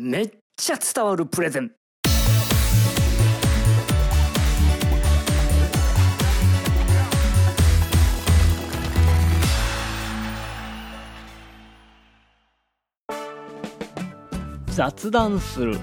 [0.00, 1.72] めっちゃ伝わるプレゼン。
[14.68, 15.76] 雑談する。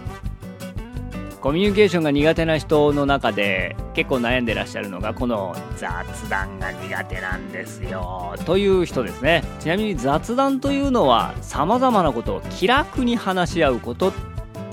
[1.42, 8.36] コミュニケーションが苦手な人の中で結構悩んでらっしゃるのがこの雑談が苦手なんですよ。
[8.46, 9.44] という人ですね。
[9.62, 14.12] ちなみに雑談というのは様々なことを気楽に話し合うこと、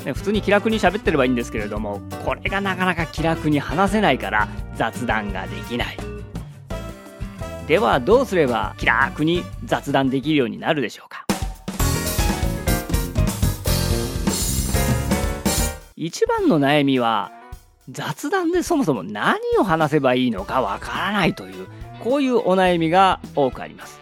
[0.04, 5.96] 普通に気楽に喋ってればいいんですけれどもこれがなかなか気楽に話せないから雑談ができない。
[7.68, 11.24] ではどうすれば気楽に雑談できるようになるでしょうか。
[15.94, 17.30] 一番の悩みは
[17.90, 21.66] 雑談でそもそも何を話せばいいのかわからないという
[22.00, 24.00] こういうお悩みが多くあります。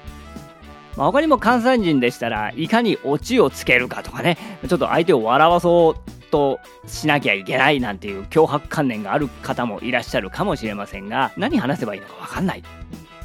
[0.96, 4.36] まあ、他にも関西人でしたらいかにオチをつけるかとかね
[4.68, 12.62] ちょっと相手を笑わそうとしなきゃいけないなんていう脅迫観念がある方もいらっしゃるかもしれませんが何話せばいいのか分かんない。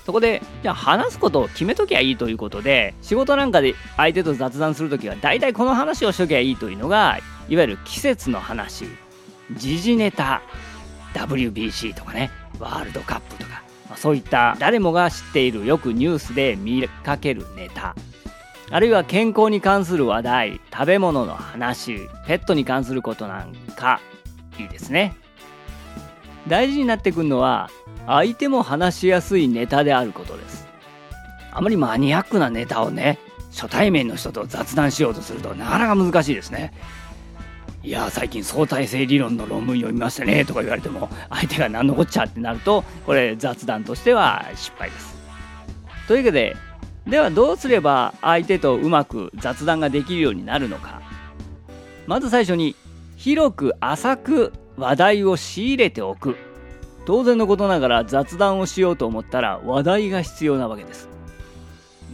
[0.05, 7.17] そこでじゃあ話すことを決めときゃいいということで仕事なんかで相手と雑談するときは大体この話をしときゃいいというのが
[7.49, 8.85] いわゆる季節の話。
[9.51, 10.41] 時事ネタ
[11.13, 17.95] WBC とかねワールドカップとかまそういった誰もが知っているよくニュースで見かけるネタ。
[18.71, 24.01] あるいは健康に関する話題食べ物の話ペットに関することなんか
[24.57, 25.15] いいですね。
[26.47, 27.69] 大事になってくるのは
[28.07, 30.67] 相手も話しやすいネタであることです。
[31.51, 33.19] あまりマニアックなネタをね
[33.51, 36.73] 初対面の人と雑談しようとするとなかなか難しいですね。
[37.85, 45.15] いや最近相対性理論の論文読みましたねとか言われても相手が何のこっちゃってなるとこれ雑談としては失敗です。
[46.07, 46.57] というわけで
[47.05, 50.99] ではどうすれば相手とうまく雑談ができるようになるのか。
[52.07, 52.75] まず最初に
[53.17, 56.37] 広く浅く話題を仕入れておく。
[57.05, 61.07] 当然のことながら雑談をしようと思ったら話題が必要なわけです。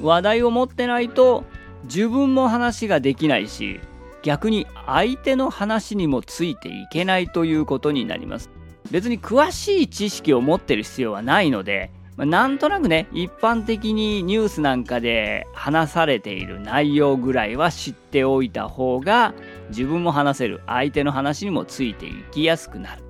[0.02, 1.46] 話題を持ってないと
[1.86, 3.80] 自分も話ができないし
[4.24, 8.50] 逆に相手の話にもついていけないということになります。
[8.92, 19.34] 別に詳しい知識を持ってる必要はないのでなんとなくね一般的にニュースなんかで話されている内容ぐらいは知っておいた方が
[19.70, 23.04] 自分も話せる相手の話にもついていきやすくなる。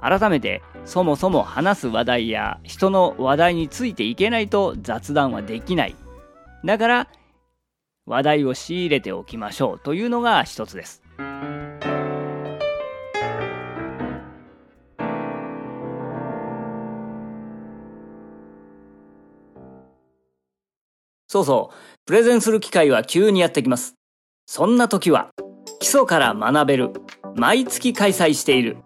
[0.00, 5.96] 改めてそもそも話す話題や人の話題についていけないと雑談はできない。
[6.64, 7.08] だから
[8.06, 11.02] 話題を仕入れておきましょうというのが一つです。
[21.26, 21.74] そうそう、
[22.06, 23.96] プレゼンする機会は急にやってきます。
[24.46, 25.30] そんな時は、
[25.80, 26.92] 基礎から学べる、
[27.34, 28.76] 毎月開催している、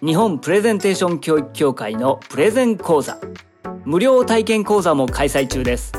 [0.00, 3.18] 日本プレゼンテーション教育協会のプレゼン講座、
[3.84, 5.92] 無料体験講座も開催中です。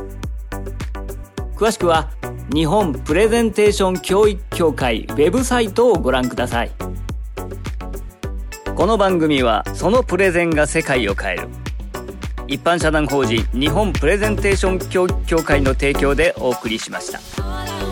[1.57, 2.09] 詳しくは、
[2.53, 6.71] 日本プレゼンテーション教育協会ウェブサイトをご覧ください
[8.75, 11.47] この番組はそのプレゼンが世界を変える
[12.47, 17.90] 一般社団法人日本プレゼンテーション教育協会の提供でお送りしました。